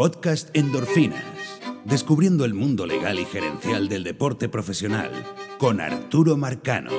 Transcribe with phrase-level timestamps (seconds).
[0.00, 1.22] podcast Endorfinas,
[1.84, 5.10] descubriendo el mundo legal y gerencial del deporte profesional,
[5.58, 6.90] con Arturo Marcano.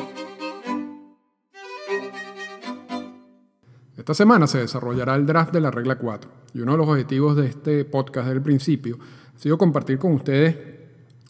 [3.97, 7.35] Esta semana se desarrollará el draft de la regla 4 y uno de los objetivos
[7.35, 8.99] de este podcast desde el principio
[9.35, 10.55] ha sido compartir con ustedes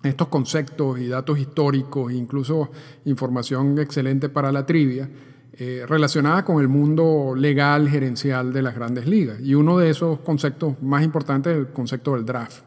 [0.03, 2.69] estos conceptos y datos históricos, incluso
[3.05, 5.09] información excelente para la trivia,
[5.53, 9.39] eh, relacionada con el mundo legal gerencial de las grandes ligas.
[9.41, 12.63] Y uno de esos conceptos más importantes es el concepto del draft.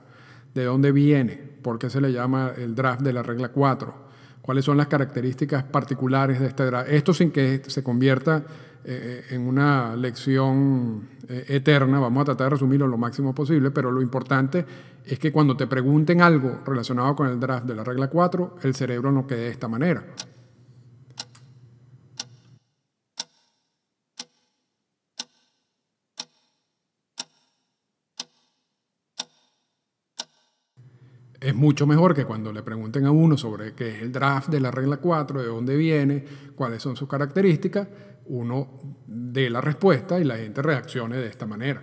[0.54, 1.34] ¿De dónde viene?
[1.62, 4.04] ¿Por qué se le llama el draft de la regla 4?
[4.42, 6.90] ¿Cuáles son las características particulares de este draft?
[6.90, 8.44] Esto sin que se convierta
[8.84, 13.90] eh, en una lección eh, eterna, vamos a tratar de resumirlo lo máximo posible, pero
[13.90, 14.66] lo importante
[15.06, 18.74] es que cuando te pregunten algo relacionado con el draft de la regla 4, el
[18.74, 20.04] cerebro no quede de esta manera.
[31.44, 34.60] Es mucho mejor que cuando le pregunten a uno sobre qué es el draft de
[34.60, 37.86] la regla 4, de dónde viene, cuáles son sus características,
[38.26, 41.82] uno dé la respuesta y la gente reaccione de esta manera.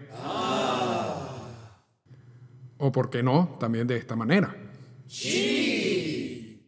[2.79, 4.55] O, ¿por qué no?, también de esta manera.
[5.05, 6.59] Sí.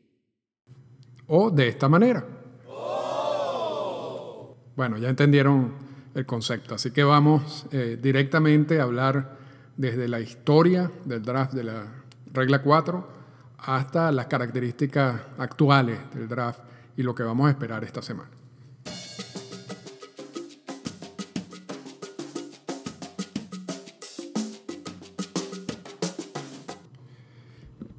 [1.25, 2.23] O de esta manera.
[4.75, 5.73] Bueno, ya entendieron
[6.13, 9.37] el concepto, así que vamos eh, directamente a hablar
[9.77, 12.02] desde la historia del draft de la
[12.33, 13.07] regla 4,
[13.59, 16.61] hasta las características actuales del draft
[16.97, 18.29] y lo que vamos a esperar esta semana.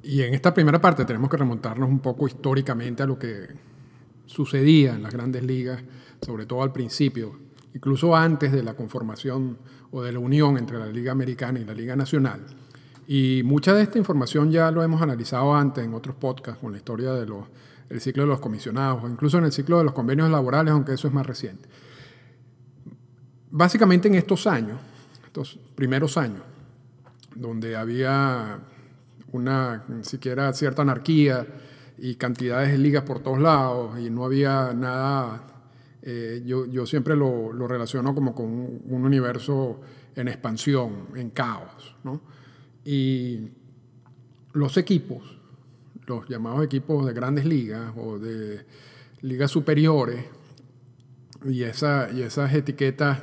[0.03, 3.47] Y en esta primera parte tenemos que remontarnos un poco históricamente a lo que
[4.25, 5.83] sucedía en las grandes ligas,
[6.21, 7.39] sobre todo al principio,
[7.73, 9.57] incluso antes de la conformación
[9.91, 12.45] o de la unión entre la Liga Americana y la Liga Nacional
[13.07, 16.77] y mucha de esta información ya lo hemos analizado antes en otros podcasts con la
[16.77, 20.71] historia del ciclo de los comisionados, o incluso en el ciclo de los convenios laborales,
[20.71, 21.69] aunque eso es más reciente.
[23.51, 24.79] Básicamente en estos años,
[25.23, 26.41] estos primeros años,
[27.35, 28.59] donde había
[29.31, 31.45] una siquiera cierta anarquía
[31.97, 35.43] y cantidades de ligas por todos lados y no había nada,
[36.01, 39.79] eh, yo, yo, siempre lo, lo, relaciono como con un, un universo
[40.15, 42.21] en expansión, en caos, ¿no?
[42.85, 43.49] Y
[44.53, 45.23] los equipos,
[46.05, 48.65] los llamados equipos de grandes ligas o de
[49.21, 50.23] ligas superiores,
[51.45, 53.21] y, esa, y esas etiquetas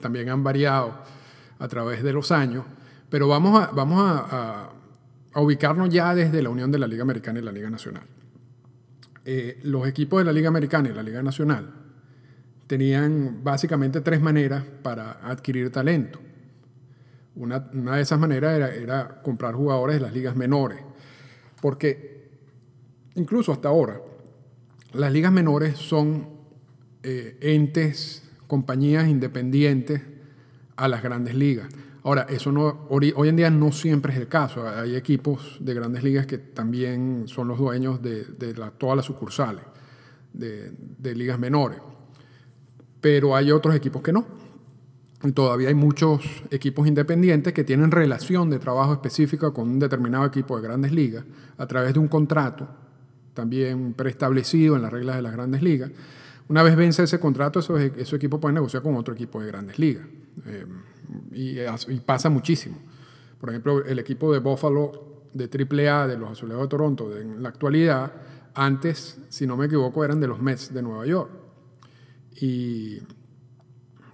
[0.00, 0.94] también han variado
[1.58, 2.64] a través de los años,
[3.08, 4.72] pero vamos, a, vamos a,
[5.34, 8.02] ubicarnos ya desde la unión de la Liga Americana y la Liga Nacional.
[9.24, 11.72] Eh, los equipos de la Liga Americana y la Liga Nacional
[12.66, 16.20] tenían básicamente tres maneras para adquirir talento.
[17.36, 20.80] Una, de esas maneras era, comprar jugadores de las ligas menores,
[21.60, 22.28] porque
[23.14, 24.00] incluso hasta ahora
[24.92, 26.28] las ligas menores son
[27.02, 30.02] eh, entes, compañías independientes
[30.76, 31.68] a las grandes ligas.
[32.02, 34.66] Ahora, eso no, hoy en día no siempre es el caso.
[34.66, 38.24] Hay equipos de grandes ligas que también son los dueños de,
[38.78, 39.64] todas las sucursales
[40.32, 41.78] de, de ligas menores.
[43.00, 44.39] Pero hay otros equipos que no
[45.34, 50.56] todavía hay muchos equipos independientes que tienen relación de trabajo específica con un determinado equipo
[50.56, 51.24] de grandes ligas
[51.58, 52.68] a través de un contrato
[53.34, 55.90] también preestablecido en las reglas de las grandes ligas.
[56.48, 59.78] Una vez vence ese contrato, esos, esos equipos pueden negociar con otro equipo de grandes
[59.78, 60.06] ligas.
[60.46, 60.66] Eh,
[61.32, 62.76] y, pasa muchísimo.
[63.40, 67.48] Por ejemplo, el equipo de Buffalo de AAA de los Azulejos de Toronto en la
[67.48, 68.12] actualidad,
[68.54, 71.30] antes, si no me equivoco, eran de los Mets de Nueva York.
[72.40, 72.98] Y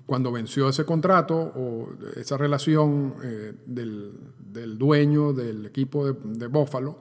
[0.06, 6.96] cuando venció ese contrato o esa relación eh, del, dueño del equipo de, Buffalo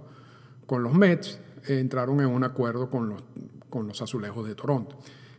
[0.65, 3.23] con los Mets, entraron en un acuerdo con los,
[3.69, 4.97] con los azulejos de Toronto.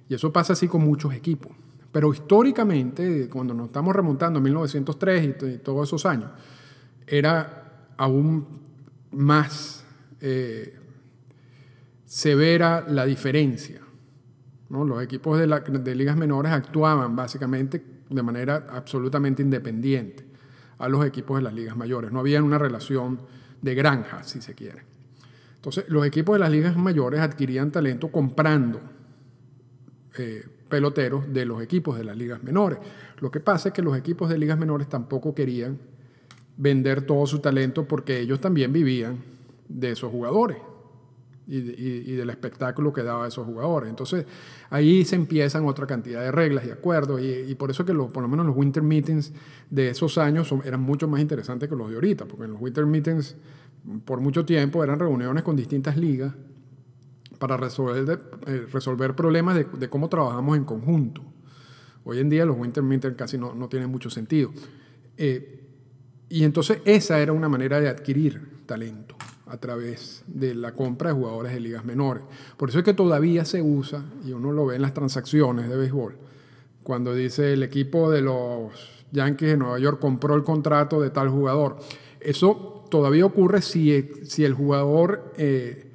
[0.09, 1.53] Y eso pasa así con muchos equipos.
[1.91, 6.31] Pero históricamente, cuando nos estamos remontando a 1903 y, todos esos años,
[7.07, 8.47] era aún
[9.11, 9.85] más
[10.21, 10.79] eh,
[12.05, 13.86] severa la diferencia
[14.69, 20.25] los equipos de, ligas menores actuaban básicamente de manera absolutamente independiente
[20.79, 22.13] a los equipos de las ligas mayores.
[22.13, 23.21] No había una relación
[23.63, 24.83] de granja, si se quiere.
[25.57, 28.81] Entonces, los equipos de las ligas mayores adquirían talento comprando
[30.19, 32.79] eh, peloteros de los equipos de las ligas menores.
[33.19, 35.79] Lo que pasa es que los equipos de ligas menores tampoco querían
[36.57, 39.19] vender todo su talento porque ellos también vivían
[39.69, 40.59] de esos jugadores.
[41.49, 43.89] Y, del espectáculo que daba a esos jugadores.
[43.89, 44.27] Entonces
[44.71, 48.29] ahí se empiezan otra cantidad de reglas y acuerdos y, por eso que por lo
[48.29, 49.33] menos los winter meetings
[49.71, 52.87] de esos años eran mucho más interesantes que los de ahorita, porque en los winter
[52.87, 53.37] meetings
[54.05, 56.33] por mucho tiempo eran reuniones con distintas ligas
[57.39, 61.23] para resolver, eh, resolver problemas de, cómo trabajamos en conjunto.
[62.05, 64.53] Hoy en día los winter meetings casi no, no tienen mucho sentido.
[65.17, 65.63] Eh,
[66.29, 69.16] y entonces esa era una manera de adquirir talento
[69.47, 72.25] a través de la compra de jugadores de ligas menores.
[72.57, 75.77] Por eso es que todavía se usa, y uno lo ve en las transacciones de
[75.77, 76.17] béisbol,
[76.83, 81.29] cuando dice el equipo de los Yankees de Nueva York compró el contrato de tal
[81.29, 81.77] jugador.
[82.21, 85.93] Eso todavía ocurre si, el jugador, eh,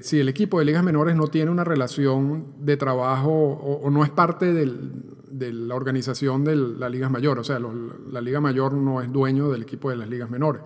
[0.00, 4.10] si el equipo de ligas menores no tiene una relación de trabajo o, no es
[4.10, 9.12] parte de la organización de la liga mayor, o sea, la liga mayor no es
[9.12, 10.62] dueño del equipo de las ligas menores.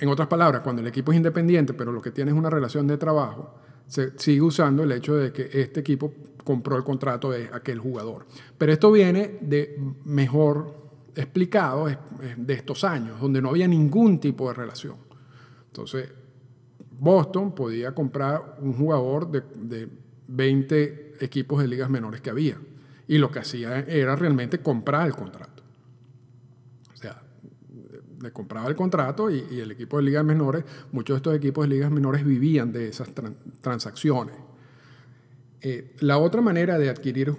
[0.00, 2.86] En otras palabras, cuando el equipo es independiente, pero lo que tiene es una relación
[2.86, 3.54] de trabajo,
[3.86, 6.12] se sigue usando el hecho de que este equipo
[6.44, 8.26] compró el contrato de aquel jugador.
[8.56, 10.76] Pero esto viene de mejor
[11.14, 14.96] explicado de estos años, donde no había ningún tipo de relación.
[15.66, 16.10] Entonces,
[16.98, 19.88] Boston podía comprar un jugador de, de
[20.28, 22.58] 20 equipos de ligas menores que había.
[23.08, 25.57] Y lo que hacía era realmente comprar el contrato
[28.20, 31.74] le compraba el contrato y, el equipo de ligas menores, muchos de estos equipos de
[31.74, 33.08] ligas menores vivían de esas
[33.60, 34.34] transacciones.
[35.60, 37.34] Eh, la otra manera de adquirir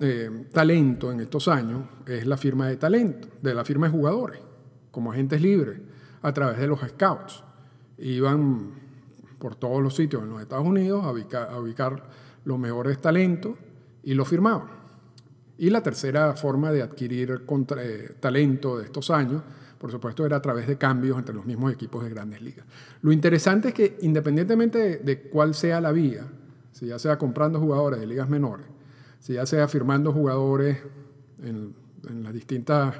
[0.00, 4.40] eh, talento en estos años es la firma de talento, de la firma de jugadores,
[4.90, 5.80] como agentes libres,
[6.22, 7.42] a través de los scouts.
[7.98, 8.72] Iban
[9.38, 11.10] por todos los sitios en los Estados Unidos a
[11.58, 12.08] ubicar,
[12.44, 13.54] los mejores talentos
[14.02, 14.68] y los firmaban.
[15.58, 17.42] Y la tercera forma de adquirir
[17.78, 19.42] eh, talento de estos años
[19.80, 22.66] por supuesto, era a través de cambios entre los mismos equipos de grandes ligas.
[23.00, 26.26] Lo interesante es que independientemente de, cuál sea la vía,
[26.70, 28.66] si ya sea comprando jugadores de ligas menores,
[29.20, 30.76] si ya sea firmando jugadores
[31.42, 31.74] en,
[32.22, 32.96] las distintas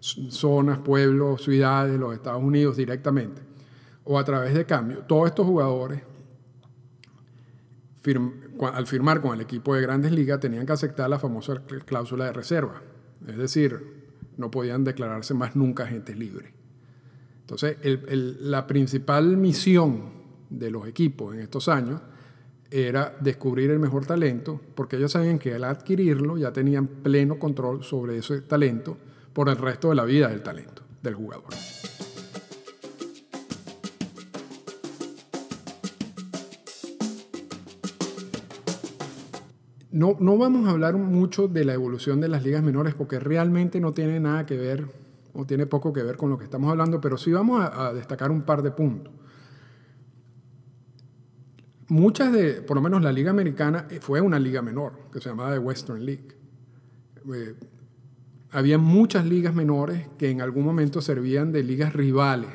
[0.00, 3.42] zonas, pueblos, ciudades de los Estados Unidos directamente,
[4.04, 6.00] o a través de cambios, todos estos jugadores
[8.72, 12.32] al firmar con el equipo de grandes ligas tenían que aceptar la famosa cláusula de
[12.32, 12.80] reserva.
[13.26, 14.03] Es decir,
[14.36, 16.52] no podían declararse más nunca agentes libres.
[17.40, 17.76] Entonces,
[18.40, 20.12] la principal misión
[20.50, 22.00] de los equipos en estos años
[22.70, 27.84] era descubrir el mejor talento, porque ellos sabían que al adquirirlo ya tenían pleno control
[27.84, 28.96] sobre ese talento
[29.32, 31.52] por el resto de la vida del talento del jugador.
[39.94, 43.92] No, vamos a hablar mucho de la evolución de las ligas menores porque realmente no
[43.92, 44.88] tiene nada que ver
[45.32, 48.32] o tiene poco que ver con lo que estamos hablando, pero sí vamos a, destacar
[48.32, 49.12] un par de puntos.
[51.86, 55.28] Muchas de, por lo menos la liga americana eh, fue una liga menor, que se
[55.28, 56.26] llamaba The Western League.
[57.32, 57.54] Eh,
[58.50, 62.50] había muchas ligas menores que en algún momento servían de ligas rivales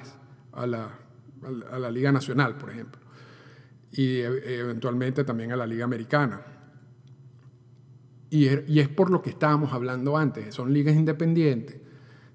[0.51, 0.89] a la,
[1.71, 2.99] a la Liga Nacional, por ejemplo,
[3.93, 6.58] y eh, eventualmente también a la Liga Americana.
[8.31, 10.53] Er, y, es por lo que estábamos hablando antes.
[10.53, 11.77] Son ligas independientes,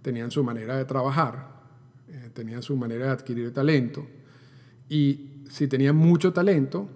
[0.02, 1.62] tenían su manera de trabajar,
[2.08, 4.06] eh, tenían su manera de adquirir talento.
[4.88, 6.88] Y si tenían mucho talento,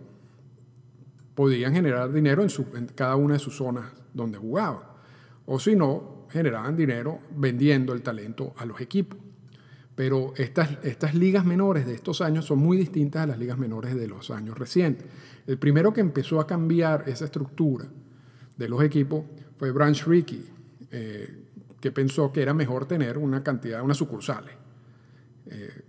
[1.34, 4.82] podían generar dinero en, cada una de sus zonas donde jugaban.
[5.46, 9.18] O si no, generaban dinero vendiendo el talento a los equipos.
[9.94, 14.06] Pero estas ligas menores de estos años son muy distintas a las ligas menores de
[14.06, 15.06] los años recientes.
[15.46, 17.86] El primero que empezó a cambiar esa estructura
[18.58, 19.24] de los equipos
[19.56, 20.44] fue Branch Rickey,
[20.90, 21.44] eh,
[21.80, 24.52] que pensó que era mejor tener una cantidad, unas sucursales,
[25.46, 25.82] eh,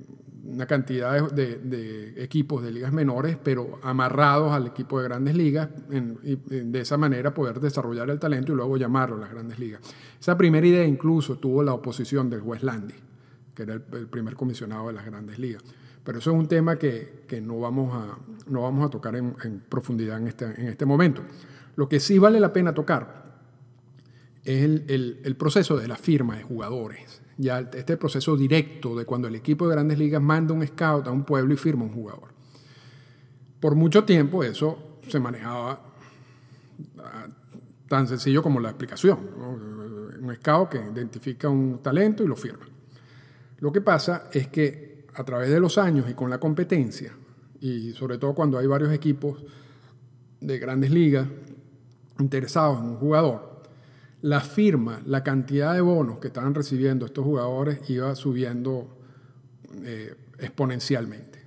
[0.45, 5.69] una cantidad de, equipos de ligas menores, pero amarrados al equipo de grandes ligas,
[6.23, 9.81] y de esa manera poder desarrollar el talento y luego llamarlo a las grandes ligas.
[10.19, 12.95] Esa primera idea incluso tuvo la oposición del juez Landy,
[13.53, 15.63] que era el, primer comisionado de las grandes ligas.
[16.03, 19.35] Pero eso es un tema que, no, vamos a, tocar en,
[19.69, 21.21] profundidad en este, en este momento.
[21.79, 23.23] Lo que sí vale la pena tocar
[24.43, 27.21] es el, proceso de la firma de jugadores.
[27.37, 31.11] Ya este proceso directo de cuando el equipo de grandes ligas manda un scout a
[31.11, 32.33] un pueblo y firma un jugador.
[33.61, 35.81] Por mucho tiempo eso se manejaba
[36.97, 37.27] ah,
[37.87, 39.17] tan sencillo como la explicación.
[40.21, 42.67] Un scout que identifica un talento y lo firma.
[43.59, 47.13] Lo que pasa es que a través de los años y con la competencia,
[47.61, 49.41] y sobre todo cuando hay varios equipos
[50.41, 51.25] de grandes ligas
[52.19, 53.63] interesados en un jugador,
[54.21, 58.97] la firma, la cantidad de bonos que estaban recibiendo estos jugadores iba subiendo
[59.83, 61.39] eh, exponencialmente.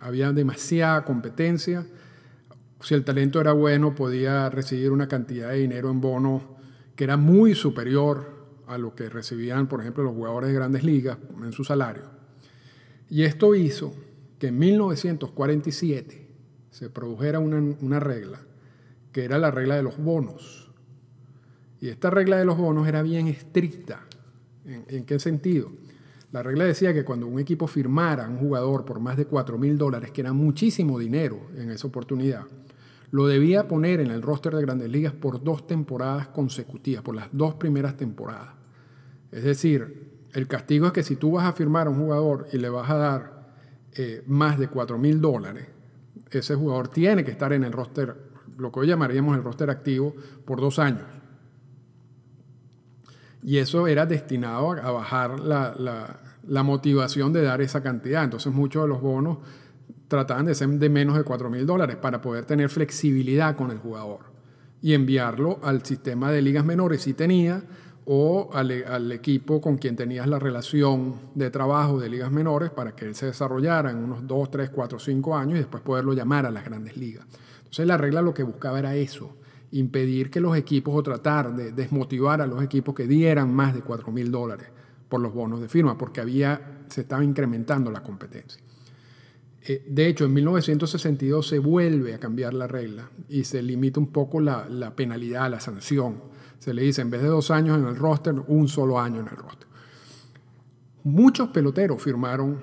[0.00, 1.86] Había demasiada competencia.
[2.80, 6.42] Si el talento era bueno, podía recibir una cantidad de dinero en bonos
[6.94, 11.16] que era muy superior a lo que recibían, por ejemplo, los jugadores de grandes ligas
[11.42, 12.04] en su salario.
[13.08, 13.94] Y esto hizo
[14.38, 16.28] que en 1947
[16.70, 18.40] se produjera una, regla,
[19.12, 20.70] que era la regla de los bonos.
[21.80, 24.00] Y esta regla de los bonos era bien estricta.
[24.64, 25.70] ¿En, qué sentido?
[26.32, 29.56] La regla decía que cuando un equipo firmara a un jugador por más de 4
[29.56, 32.44] mil dólares, que era muchísimo dinero en esa oportunidad,
[33.10, 37.28] lo debía poner en el roster de grandes ligas por dos temporadas consecutivas, por las
[37.32, 38.50] dos primeras temporadas.
[39.32, 42.58] Es decir, el castigo es que si tú vas a firmar a un jugador y
[42.58, 43.48] le vas a dar
[43.94, 45.66] eh, más de 4 mil dólares,
[46.30, 48.14] ese jugador tiene que estar en el roster,
[48.58, 51.04] lo que hoy llamaríamos el roster activo, por dos años.
[53.42, 55.74] Y eso era destinado a bajar la,
[56.46, 58.24] la motivación de dar esa cantidad.
[58.24, 59.38] Entonces muchos de los bonos
[60.08, 63.78] trataban de ser de menos de 4 mil dólares para poder tener flexibilidad con el
[63.78, 64.20] jugador
[64.80, 67.62] y enviarlo al sistema de ligas menores si tenía
[68.10, 73.04] o al, equipo con quien tenías la relación de trabajo de ligas menores para que
[73.04, 76.50] él se desarrollara en unos 2, 3, 4, 5 años y después poderlo llamar a
[76.50, 77.26] las grandes ligas.
[77.68, 79.36] Entonces la regla lo que buscaba era eso,
[79.72, 83.82] impedir que los equipos o tratar de desmotivar a los equipos que dieran más de
[83.82, 84.68] 4 mil dólares
[85.08, 88.62] por los bonos de firma, porque había, se estaba incrementando la competencia.
[89.62, 94.08] Eh, de hecho, en 1962 se vuelve a cambiar la regla y se limita un
[94.08, 97.96] poco la, penalidad, la sanción se le dice, en vez de dos años en el
[97.96, 99.68] roster, un solo año en el roster.
[101.04, 102.60] Muchos peloteros firmaron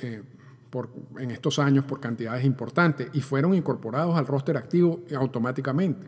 [0.00, 0.22] eh,
[0.70, 6.06] por, en estos años por cantidades importantes y fueron incorporados al roster activo automáticamente.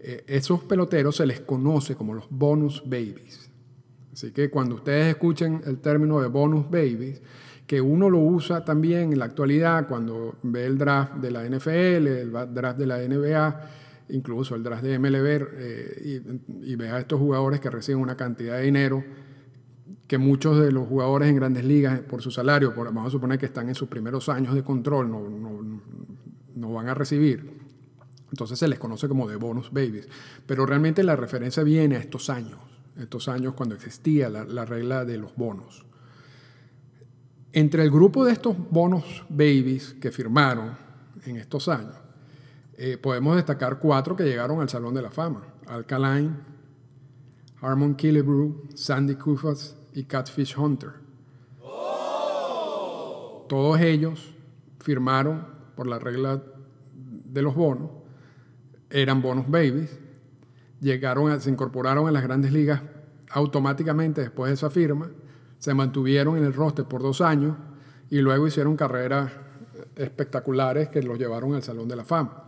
[0.00, 3.50] Eh, esos peloteros se les conoce como los bonus babies.
[4.12, 7.20] Así que cuando ustedes escuchen el término de bonus babies,
[7.66, 12.06] que uno lo usa también en la actualidad cuando ve el draft de la NFL,
[12.06, 13.60] el draft de la NBA,
[14.08, 16.22] incluso el draft de MLB, eh,
[16.64, 19.04] y, y a estos jugadores que reciben una cantidad de dinero
[20.08, 23.38] que muchos de los jugadores en grandes ligas, por su salario, por, vamos a suponer
[23.38, 25.82] que están en sus primeros años de control, no, no,
[26.56, 27.58] no van a recibir.
[28.30, 30.08] Entonces se les conoce como de bonus babies.
[30.46, 32.58] Pero realmente la referencia viene a estos años,
[32.96, 35.84] estos años cuando existía la, la regla de los bonos.
[37.52, 40.72] Entre el grupo de estos bonus babies que firmaron
[41.26, 41.94] en estos años,
[42.78, 45.42] eh, podemos destacar cuatro que llegaron al Salón de la Fama.
[45.66, 46.34] Alkaline,
[47.60, 50.92] Harmon Killebrew, Sandy Koufax y Catfish Hunter.
[53.48, 54.32] Todos ellos
[54.78, 56.40] firmaron por la regla
[56.94, 57.90] de los bonos,
[58.90, 59.98] eran bonus babies,
[60.80, 62.80] llegaron se incorporaron a las grandes ligas
[63.30, 65.10] automáticamente después de esa firma,
[65.58, 67.56] se mantuvieron en el roster por dos años
[68.08, 69.32] y luego hicieron carreras
[69.96, 72.47] espectaculares que los llevaron al Salón de la Fama.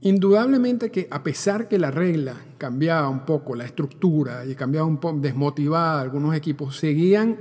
[0.00, 4.98] Indudablemente que a pesar que la regla cambiaba un poco la estructura y cambiaba un
[4.98, 7.36] poco, desmotivada algunos equipos, seguían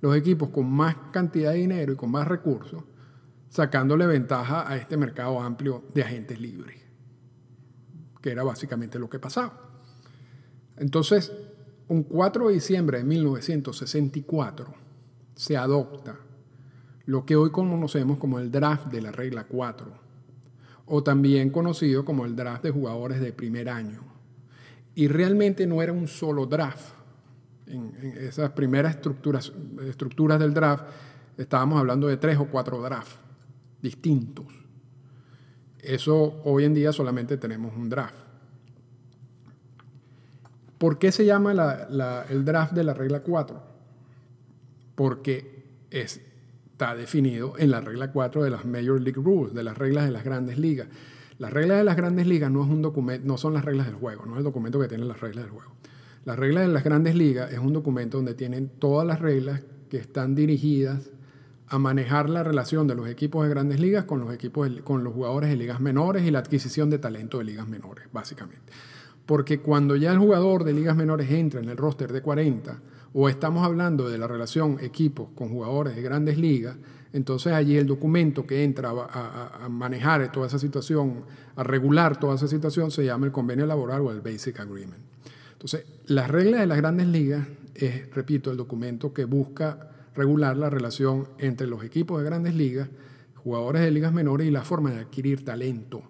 [0.00, 2.82] los equipos con más cantidad de dinero y con más recursos,
[3.50, 6.80] sacándole ventaja a este mercado amplio de agentes libres,
[8.22, 9.68] que era básicamente lo que pasaba.
[10.78, 11.32] Entonces,
[11.88, 14.74] un 4 de diciembre de 1964
[15.34, 16.16] se adopta
[17.04, 20.07] lo que hoy conocemos como el draft de la regla 4
[20.88, 24.00] o también conocido como el draft de jugadores de primer año.
[24.94, 26.94] Y realmente no era un solo draft.
[27.66, 29.52] En, esas primeras estructuras,
[29.86, 30.84] estructuras del draft
[31.36, 33.18] estábamos hablando de tres o cuatro drafts
[33.80, 34.46] distintos.
[35.80, 38.16] Eso hoy en día solamente tenemos un draft.
[40.78, 41.52] ¿Por qué se llama
[42.28, 43.62] el draft de la regla 4?
[44.94, 46.20] Porque es
[46.78, 50.12] está definido en la regla 4 de las Major League Rules, de las reglas de
[50.12, 50.86] las grandes ligas.
[51.38, 53.96] Las reglas de las grandes ligas no, es un documento, no son las reglas del
[53.96, 55.72] juego, no es el documento que tiene las reglas del juego.
[56.24, 59.96] Las reglas de las grandes ligas es un documento donde tienen todas las reglas que
[59.96, 61.10] están dirigidas
[61.66, 65.12] a manejar la relación de los equipos de grandes ligas con los, equipos con los
[65.12, 68.72] jugadores de ligas menores y la adquisición de talento de ligas menores, básicamente.
[69.26, 72.80] Porque cuando ya el jugador de ligas menores entra en el roster de 40,
[73.20, 76.76] o estamos hablando de la relación equipos con jugadores de grandes ligas,
[77.12, 81.24] entonces allí el documento que entra a, manejar toda esa situación,
[81.56, 85.02] a regular toda esa situación, se llama el convenio laboral o el Basic Agreement.
[85.50, 87.44] Entonces, las reglas de las grandes ligas
[87.74, 92.88] es, repito, el documento que busca regular la relación entre los equipos de grandes ligas,
[93.34, 96.04] jugadores de ligas menores y la forma de adquirir talento.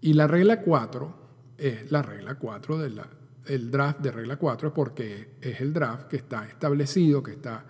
[0.00, 1.14] Y la regla 4
[1.58, 3.08] es la regla 4 de la,
[3.46, 7.64] el draft de regla 4 porque es el draft que está establecido, que está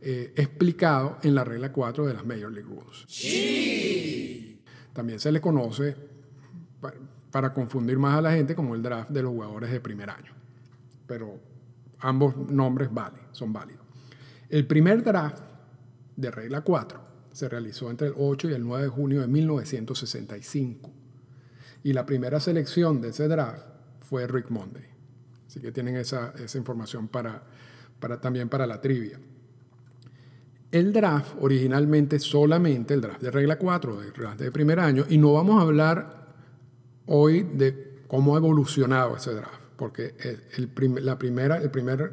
[0.00, 4.58] eh, explicado en la regla 4 de las Major League Rules.
[4.92, 5.96] También se le conoce,
[7.30, 10.32] para confundir más a la gente, como el draft de los jugadores de primer año.
[11.06, 11.38] Pero
[12.00, 13.84] ambos nombres valen, son válidos.
[14.48, 15.44] El primer draft
[16.16, 17.00] de regla 4
[17.32, 20.90] se realizó entre el 8 y el 9 de junio de 1965.
[21.84, 23.64] Y la primera selección de ese draft
[24.00, 24.89] fue Rick Monday.
[25.50, 27.42] Así que tienen esa, esa información para,
[27.98, 29.18] para, también para la trivia.
[30.70, 35.18] El draft originalmente solamente, el draft de regla 4, el draft de primer año, y
[35.18, 36.34] no vamos a hablar
[37.06, 40.14] hoy de cómo ha evolucionado ese draft, porque
[40.54, 40.70] el,
[41.04, 42.12] la primera, el primer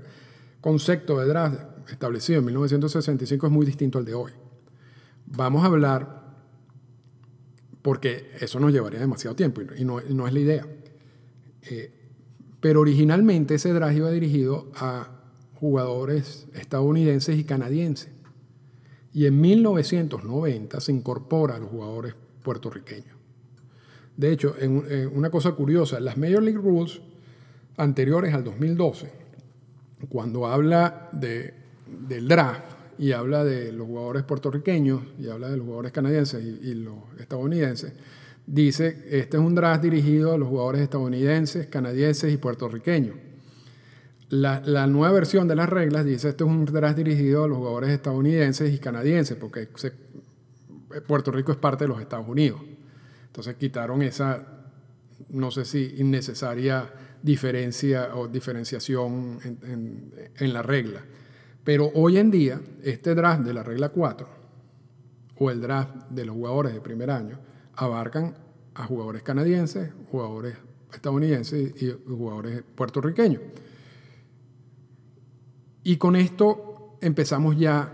[0.59, 4.31] concepto de draft establecido en 1965 es muy distinto al de hoy.
[5.27, 6.23] Vamos a hablar,
[7.83, 10.65] porque eso nos llevaría demasiado tiempo y no, es la idea.
[11.69, 11.93] Eh,
[12.59, 15.09] pero originalmente ese draft iba dirigido a
[15.53, 18.09] jugadores estadounidenses y canadienses.
[19.13, 23.15] Y en 1990 se incorpora a los jugadores puertorriqueños.
[24.15, 24.83] De hecho, en,
[25.13, 27.01] una cosa curiosa, las Major League Rules
[27.77, 29.11] anteriores al 2012,
[30.09, 31.53] cuando habla de,
[32.07, 36.73] del draft y habla de los jugadores puertorriqueños y habla de los jugadores canadienses y
[36.73, 37.93] los estadounidenses,
[38.47, 43.15] dice, este es un draft dirigido a los jugadores estadounidenses, canadienses y puertorriqueños.
[44.29, 47.91] La, nueva versión de las reglas dice esto es un draft dirigido a los jugadores
[47.91, 49.69] estadounidenses y canadienses, porque
[51.05, 52.61] Puerto Rico es parte de los Estados Unidos.
[53.27, 54.45] Entonces quitaron esa,
[55.29, 61.01] no sé si innecesaria diferencia o diferenciación en, en la regla.
[61.63, 64.27] Pero hoy en día, este draft de la regla 4
[65.39, 67.39] o el draft de los jugadores de primer año
[67.77, 68.35] abarcan
[68.75, 70.57] a jugadores canadienses, jugadores
[70.93, 73.41] estadounidenses y jugadores puertorriqueños.
[75.83, 77.93] Y con esto empezamos ya,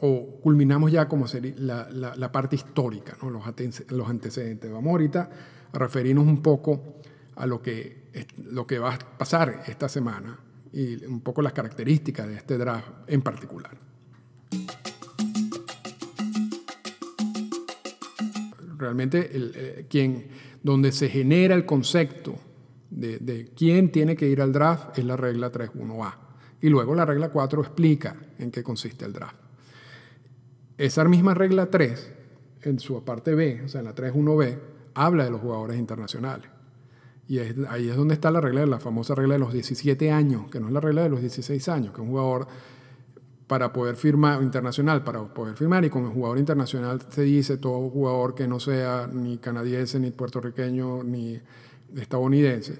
[0.00, 4.72] o culminamos ya como sería la, parte histórica, los antecedentes.
[4.72, 5.30] Vamos ahorita
[5.72, 6.96] a referirnos un poco
[7.36, 10.38] a lo que, lo que va a pasar esta semana
[10.72, 13.89] y un poco las características de este draft en particular.
[18.80, 20.28] Realmente el, eh, quien,
[20.62, 22.34] donde se genera el concepto
[22.88, 26.14] de, de quién tiene que ir al draft es la regla 3.1a.
[26.62, 29.36] Y luego la regla 4 explica en qué consiste el draft.
[30.78, 32.12] Esa misma regla 3,
[32.62, 34.58] en su parte B, o sea, en la 3.1b,
[34.94, 36.48] habla de los jugadores internacionales.
[37.28, 40.58] Y ahí es donde está la regla, la famosa regla de los 17 años, que
[40.58, 42.48] no es la regla de los 16 años, que un jugador
[43.50, 47.90] para poder firmar, internacional, para poder firmar, y con el jugador internacional se dice todo
[47.90, 51.36] jugador que no sea ni canadiense, ni puertorriqueño, ni
[51.96, 52.78] estadounidense,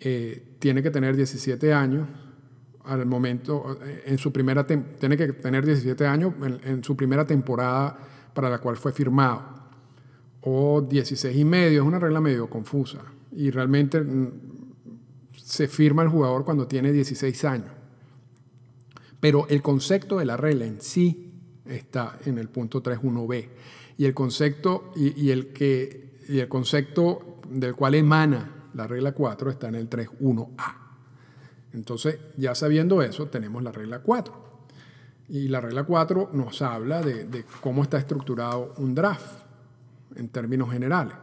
[0.00, 2.08] eh, tiene que tener 17 años
[2.86, 7.96] al momento, eh, en su primera, tiene que tener 17 años en, su primera temporada
[8.34, 9.42] para la cual fue firmado,
[10.40, 12.98] o 16 y medio, es una regla medio confusa,
[13.30, 14.28] y realmente mm,
[15.36, 17.73] se firma el jugador cuando tiene 16 años.
[19.24, 21.32] Pero el concepto de la regla en sí
[21.64, 23.48] está en el punto 3.1b,
[23.96, 29.50] y el concepto, y, el que, y el concepto del cual emana la regla 4
[29.50, 30.76] está en el 3.1a.
[31.72, 34.34] Entonces, ya sabiendo eso, tenemos la regla 4.
[35.30, 39.46] Y la regla 4 nos habla de, cómo está estructurado un draft
[40.16, 41.14] en términos generales.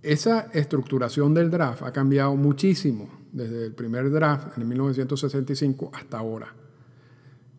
[0.00, 6.63] Esa estructuración del draft ha cambiado muchísimo desde el primer draft en 1965 hasta ahora.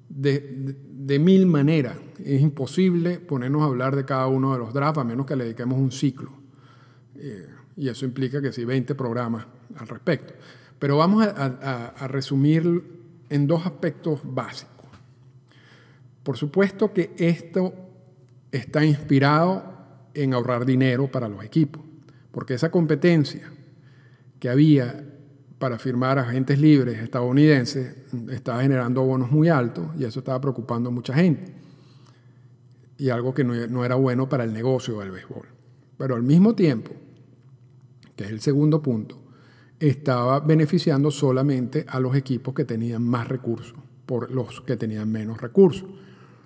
[0.10, 1.98] De, mil maneras.
[2.24, 5.46] Es imposible ponernos a hablar de cada uno de los drafts a menos que le
[5.46, 6.32] dediquemos un ciclo.
[7.16, 9.46] Eh, y eso implica que sí, 20 programas
[9.78, 10.34] al respecto.
[10.80, 12.84] Pero vamos a, resumir
[13.30, 14.86] en dos aspectos básicos.
[16.24, 17.74] Por supuesto que esto
[18.52, 19.64] está inspirado
[20.14, 21.82] en ahorrar dinero para los equipos,
[22.32, 23.52] porque esa competencia
[24.40, 25.04] que había
[25.60, 27.96] para firmar agentes libres estadounidenses
[28.30, 31.54] estaba generando bonos muy altos y eso estaba preocupando a mucha gente.
[32.98, 35.48] Y algo que no era bueno para el negocio del béisbol.
[35.98, 36.92] Pero al mismo tiempo,
[38.16, 39.22] que es el segundo punto,
[39.80, 45.42] estaba beneficiando solamente a los equipos que tenían más recursos por los que tenían menos
[45.42, 45.90] recursos.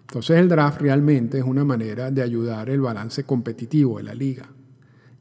[0.02, 4.50] Entonces el draft realmente es una manera de ayudar el balance competitivo de la liga.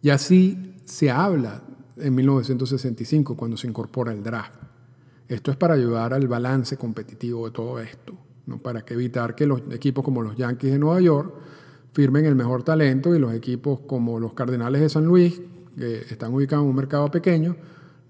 [0.00, 1.62] Y así se habla
[2.00, 4.54] en 1965 cuando se incorpora el draft.
[5.28, 8.14] Esto es para ayudar al balance competitivo de todo esto,
[8.46, 8.58] ¿no?
[8.58, 11.34] para evitar que los equipos como los Yankees de Nueva York
[11.92, 15.40] firmen el mejor talento y los equipos como los Cardenales de San Luis,
[15.76, 17.56] que están ubicados en un mercado pequeño,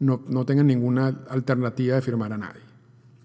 [0.00, 2.62] no, tengan ninguna alternativa de firmar a nadie.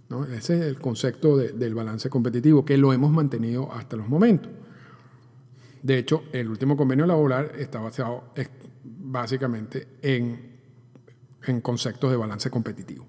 [0.10, 0.26] ¿no?
[0.26, 4.52] Ese es el concepto de- del balance competitivo que lo hemos mantenido hasta los momentos.
[5.84, 8.24] De hecho, el último convenio laboral está basado
[8.84, 10.53] básicamente en,
[11.46, 13.06] en conceptos de balance competitivo.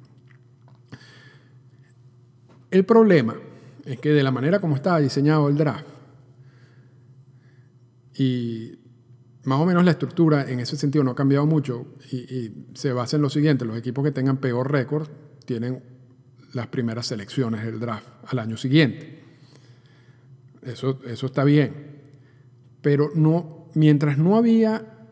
[2.71, 3.37] El problema
[3.85, 5.87] es que de la manera como estaba diseñado el draft
[8.17, 8.79] y
[9.45, 13.17] más o menos la estructura en ese sentido no ha cambiado mucho y, se basa
[13.17, 15.09] en lo siguiente, los equipos que tengan peor récord
[15.45, 15.83] tienen
[16.53, 19.23] las primeras selecciones del draft al año siguiente.
[20.63, 22.01] Eso, eso está bien.
[22.81, 25.09] Pero no, mientras no había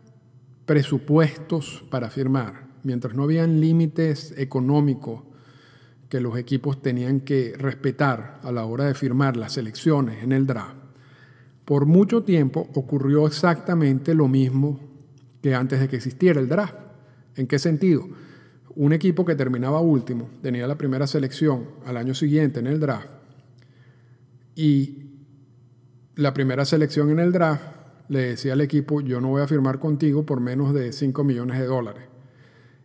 [0.66, 5.23] presupuestos para firmar, mientras no habían límites económicos
[6.09, 10.47] que los equipos tenían que respetar a la hora de firmar las selecciones en el
[10.47, 10.77] draft,
[11.64, 14.81] por mucho tiempo ocurrió exactamente lo mismo
[15.40, 16.75] que antes de que existiera el draft.
[17.37, 18.07] ¿En qué sentido?
[18.75, 23.09] Un equipo que terminaba último tenía la primera selección al año siguiente en el draft
[24.55, 24.99] y
[26.16, 27.64] la primera selección en el draft
[28.09, 31.59] le decía al equipo, yo no voy a firmar contigo por menos de 5 millones
[31.59, 32.12] de dólares.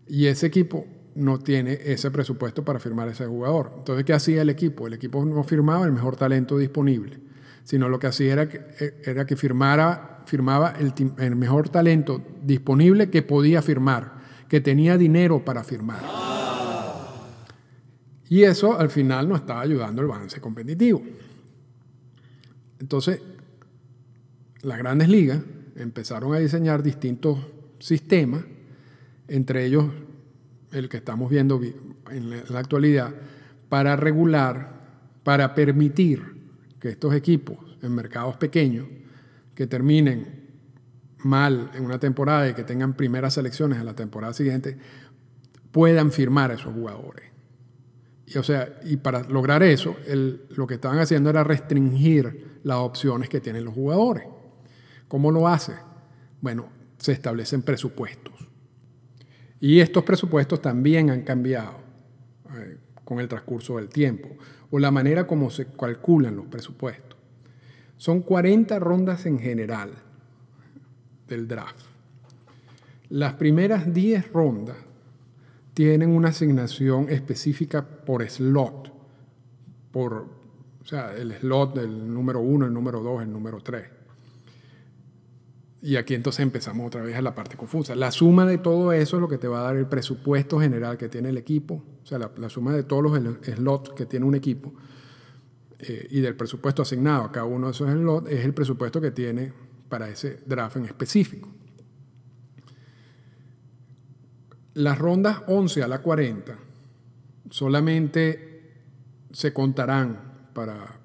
[0.10, 3.74] Y ese equipo no tiene ese presupuesto para firmar a ese jugador.
[3.78, 4.88] Entonces, ¿qué hacía el equipo?
[4.88, 7.20] El equipo no firmaba el mejor talento disponible,
[7.63, 13.24] sino lo que hacía era que, que firmara, firmaba el, el mejor talento disponible que
[13.24, 14.13] podía firmar,
[14.48, 16.02] que tenía dinero para firmar.
[18.30, 21.02] Y eso al final no estaba ayudando al balance competitivo.
[22.80, 23.22] Entonces,
[24.62, 25.39] las grandes ligas
[25.76, 27.39] empezaron a diseñar distintos
[27.80, 28.43] sistemas,
[29.28, 29.86] entre ellos
[30.72, 31.76] el que estamos viendo vi-
[32.12, 33.13] en la actualidad,
[33.70, 34.82] para regular,
[35.24, 36.22] para permitir
[36.80, 38.88] que estos equipos en mercados pequeños
[39.56, 40.48] que terminen
[41.20, 44.78] mal en una temporada y que tengan primeras selecciones en la temporada siguiente,
[45.72, 47.26] puedan firmar a esos jugadores.
[48.26, 49.96] Y, o sea, y para lograr eso,
[50.50, 54.24] lo que estaban haciendo era restringir las opciones que tienen los jugadores.
[55.08, 55.74] ¿Cómo lo hace?
[56.42, 58.47] Bueno, se establecen presupuestos.
[59.60, 61.78] Y estos presupuestos también han cambiado
[62.56, 64.30] eh, con el transcurso del tiempo,
[64.70, 67.17] o la manera como se calculan los presupuestos.
[67.98, 69.91] Son 40 rondas en general
[71.28, 71.86] del draft.
[73.10, 74.78] Las primeras 10 rondas
[75.74, 78.91] tienen una asignación específica por slot,
[79.91, 80.13] por,
[80.82, 83.97] o sea, el slot del número 1, el número 2, el número 3.
[85.82, 87.96] Y aquí entonces empezamos otra vez a la parte confusa.
[87.96, 90.98] La suma de todo eso es lo que te va a dar el presupuesto general
[90.98, 94.34] que tiene el equipo, o sea, la, suma de todos los slots que tiene un
[94.34, 94.74] equipo
[95.80, 99.12] eh, y del presupuesto asignado a cada uno de esos slots es el presupuesto que
[99.12, 99.54] tiene
[99.88, 101.50] para ese draft en específico.
[104.74, 106.58] Las rondas 11 a la 40
[107.50, 108.74] solamente
[109.32, 111.00] se contarán para,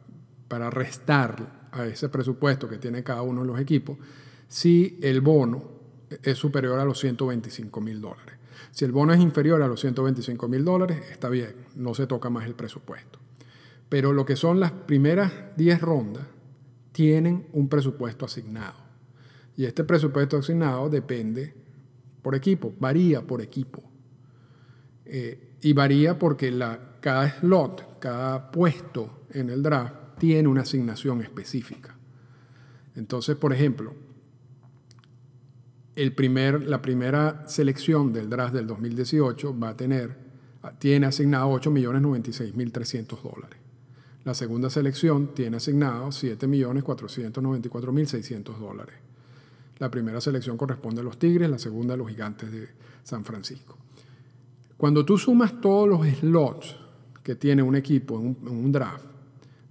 [0.49, 3.99] para restar a ese presupuesto que tiene cada uno de los equipos
[4.53, 5.63] si el bono
[6.23, 8.35] es superior a los 125 mil dólares.
[8.71, 12.29] Si el bono es inferior a los 125 mil dólares, está bien, no se toca
[12.29, 13.19] más el presupuesto.
[13.89, 16.25] Pero lo que son las primeras 10 rondas
[16.93, 18.77] tienen un presupuesto asignado.
[19.57, 21.55] Y este presupuesto asignado depende
[22.21, 23.83] por equipo, varía por equipo.
[25.07, 26.55] Eh, y varía porque
[27.01, 31.97] cada slot, cada puesto en el draft tiene una asignación específica.
[32.95, 33.95] Entonces, por ejemplo,
[35.95, 40.17] el primer, la primera selección del draft del 2018 va a tener,
[40.79, 43.59] tiene asignado 8.096.300 dólares.
[44.25, 48.95] La segunda selección tiene asignado 7.494.600 dólares.
[49.79, 52.69] La primera selección corresponde a los Tigres, la segunda a los Gigantes de
[53.03, 53.77] San Francisco.
[54.77, 56.77] Cuando tú sumas todos los slots
[57.23, 59.07] que tiene un equipo en un, en un draft,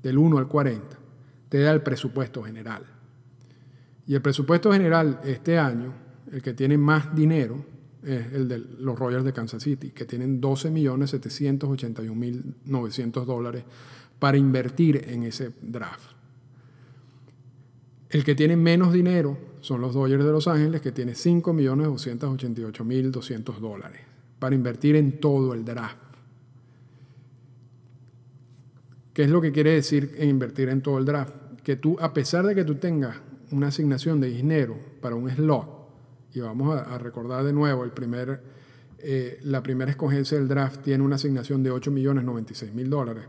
[0.04, 0.98] del 1 al 40,
[1.50, 2.86] te da el presupuesto general.
[4.08, 5.94] Y el presupuesto general este año,
[6.32, 7.64] el que tiene más dinero,
[8.04, 13.64] es el de los Royals de Kansas City, que tienen 12.781.900 dólares
[14.18, 16.10] para invertir en ese draft.
[18.10, 24.02] El que tiene menos dinero son los Dodgers de Los Ángeles, que tiene 5.288.200 dólares
[24.40, 25.98] para invertir en todo el draft.
[29.14, 31.36] ¿Qué es lo que quiere decir invertir en todo el draft?
[31.64, 33.18] Que tú, a pesar de que tú tengas
[33.52, 35.81] una asignación de dinero para un slot,
[36.34, 38.42] y vamos a, recordar de nuevo, el primer,
[39.00, 43.26] eh, la primera escogencia del draft tiene una asignación de 8.096.000 dólares.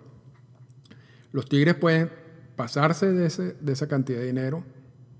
[1.33, 2.11] Los Tigres pueden
[2.57, 4.65] pasarse de, ese, de esa cantidad de dinero,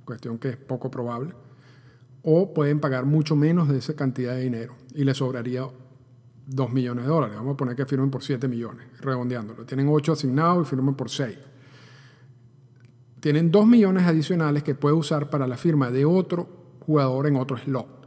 [0.05, 1.35] cuestión que es poco probable,
[2.23, 5.67] o pueden pagar mucho menos de esa cantidad de dinero y les sobraría
[6.47, 7.37] 2 millones de dólares.
[7.37, 9.65] Vamos a poner que firmen por 7 millones, redondeándolo.
[9.65, 11.37] Tienen 8 asignados y firmen por 6.
[13.21, 17.57] Tienen 2 millones adicionales que puede usar para la firma de otro jugador en otro
[17.57, 18.03] slot.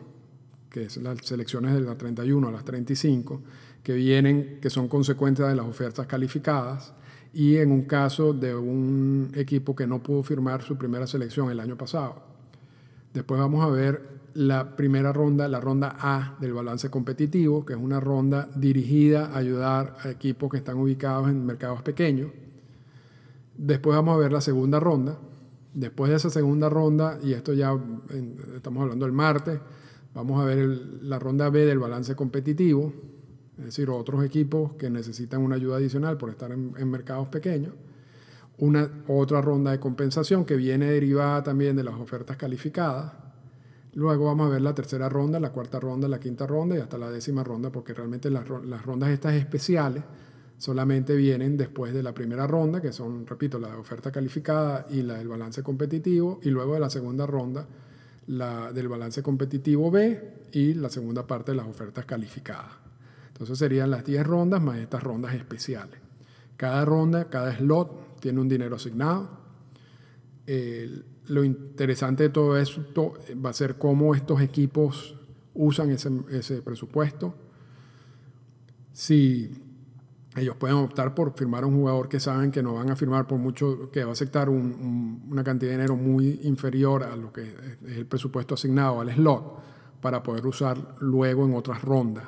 [0.70, 3.42] que es las selecciones de las 31 a las 35,
[3.82, 6.94] que vienen, que son consecuencias de las ofertas calificadas
[7.34, 11.60] y en un caso de un equipo que no pudo firmar su primera selección el
[11.60, 12.22] año pasado.
[13.13, 17.80] Después vamos a ver la primera ronda, la ronda A del balance competitivo, que es
[17.80, 22.32] una ronda dirigida a ayudar a equipos que están ubicados en mercados pequeños.
[23.58, 25.19] Después vamos a ver la segunda ronda.
[25.73, 27.78] Después de esa segunda ronda, y esto ya
[28.56, 29.60] estamos hablando del martes,
[30.13, 30.69] vamos a ver
[31.02, 32.93] la ronda B del balance competitivo,
[33.58, 37.73] es decir, otros equipos que necesitan una ayuda adicional por estar en, mercados pequeños.
[38.58, 43.29] Una, otra ronda de compensación que viene derivada también de las ofertas calificadas.
[44.00, 46.98] Luego vamos a ver la tercera ronda, la cuarta ronda, la quinta ronda y hasta
[46.98, 50.06] la décima ronda, porque realmente las, las rondas estas especiales
[50.58, 55.16] solamente vienen después de la primera ronda, que son, repito, la oferta calificada y la
[55.16, 57.68] del balance competitivo, y luego de la segunda ronda,
[58.28, 62.72] la del balance competitivo B y la segunda parte de las ofertas calificadas.
[63.34, 66.00] Entonces serían las 10 rondas más estas rondas especiales.
[66.56, 69.30] Cada ronda, cada slot tiene un dinero asignado.
[71.30, 73.13] Lo interesante de todo esto
[73.44, 75.15] va a ser cómo estos equipos
[75.54, 77.36] usan ese, presupuesto.
[78.92, 79.52] Si
[80.36, 83.28] ellos pueden optar por firmar a un jugador que saben que no van a firmar
[83.28, 87.44] por mucho, que va a aceptar una cantidad de dinero muy inferior a lo que
[87.88, 89.60] es el presupuesto asignado al slot
[90.02, 92.28] para poder usar luego en otras rondas.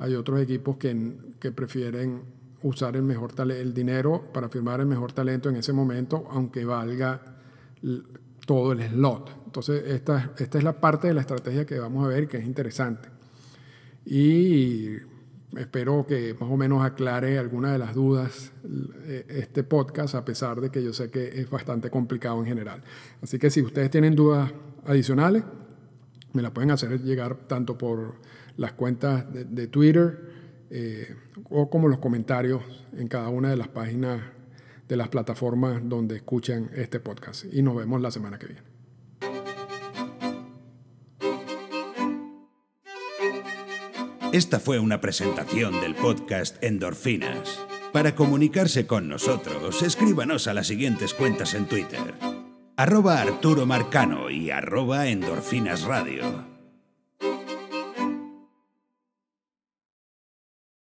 [0.00, 2.22] Hay otros equipos que, que prefieren
[2.62, 7.37] usar el, mejor el dinero para firmar el mejor talento en ese momento, aunque valga
[8.46, 9.30] todo el slot.
[9.46, 12.44] Entonces, esta, esta es la parte de la estrategia que vamos a ver que es
[12.44, 13.08] interesante.
[14.04, 14.96] Y
[15.56, 18.52] espero que más o menos aclare alguna de las dudas
[19.04, 22.82] eh, este podcast, a pesar de que yo sé que es bastante complicado en general.
[23.22, 24.52] Así que si ustedes tienen dudas
[24.86, 25.44] adicionales,
[26.32, 28.16] me la pueden hacer llegar tanto por
[28.56, 31.14] las cuentas de, Twitter eh,
[31.48, 32.62] o como los comentarios
[32.92, 34.20] en cada una de las páginas
[34.88, 37.44] de las plataformas donde escuchan este podcast.
[37.52, 38.62] Y nos vemos la semana que viene.
[44.32, 47.58] Esta fue una presentación del podcast Endorfinas.
[47.92, 52.14] Para comunicarse con nosotros, escríbanos a las siguientes cuentas en Twitter.
[52.76, 56.47] Arroba Arturo Marcano y arroba Endorfinas Radio.